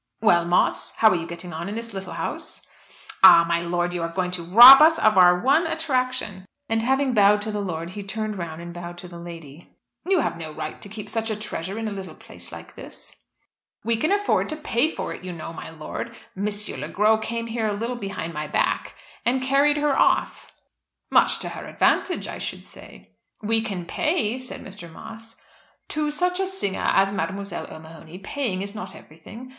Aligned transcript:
"Well, 0.21 0.45
Moss, 0.45 0.95
how 0.95 1.11
are 1.11 1.15
you 1.15 1.27
getting 1.27 1.53
on 1.53 1.69
in 1.69 1.75
this 1.75 1.93
little 1.93 2.13
house?" 2.15 2.65
"Ah, 3.23 3.45
my 3.47 3.61
lord, 3.61 3.93
you 3.93 4.01
are 4.01 4.09
going 4.09 4.31
to 4.31 4.41
rob 4.43 4.81
us 4.81 4.97
of 4.97 5.15
our 5.15 5.39
one 5.39 5.67
attraction," 5.67 6.47
and 6.67 6.81
having 6.81 7.13
bowed 7.13 7.39
to 7.43 7.51
the 7.51 7.59
lord 7.61 7.91
he 7.91 8.01
turned 8.01 8.39
round 8.39 8.63
and 8.63 8.73
bowed 8.73 8.97
to 8.97 9.07
the 9.07 9.19
lady. 9.19 9.75
"You 10.09 10.21
have 10.21 10.37
no 10.39 10.51
right 10.53 10.81
to 10.81 10.89
keep 10.89 11.07
such 11.07 11.29
a 11.29 11.35
treasure 11.35 11.77
in 11.77 11.87
a 11.87 11.91
little 11.91 12.15
place 12.15 12.51
like 12.51 12.73
this." 12.73 13.15
"We 13.83 13.95
can 13.95 14.11
afford 14.11 14.49
to 14.49 14.55
pay 14.55 14.89
for 14.89 15.13
it, 15.13 15.23
you 15.23 15.31
know, 15.33 15.53
my 15.53 15.69
lord. 15.69 16.15
M. 16.35 16.45
Le 16.79 16.87
Gros 16.87 17.19
came 17.23 17.45
here 17.45 17.67
a 17.67 17.73
little 17.77 17.95
behind 17.95 18.33
my 18.33 18.47
back, 18.47 18.95
and 19.23 19.43
carried 19.43 19.77
her 19.77 19.95
off." 19.95 20.51
"Much 21.11 21.37
to 21.41 21.49
her 21.49 21.67
advantage, 21.67 22.27
I 22.27 22.39
should 22.39 22.65
say." 22.65 23.11
"We 23.43 23.61
can 23.61 23.85
pay," 23.85 24.39
said 24.39 24.61
Mr. 24.65 24.91
Moss. 24.91 25.39
"To 25.89 26.09
such 26.09 26.39
a 26.39 26.47
singer 26.47 26.87
as 26.91 27.13
Mademoiselle 27.13 27.71
O'Mahony 27.71 28.17
paying 28.17 28.63
is 28.63 28.73
not 28.73 28.95
everything. 28.95 29.49